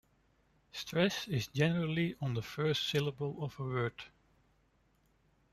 Stress 0.71 1.27
is 1.27 1.45
generally 1.49 2.15
on 2.19 2.33
the 2.33 2.41
first 2.41 2.89
syllable 2.89 3.35
of 3.43 3.59
a 3.59 3.63
word. 3.63 4.01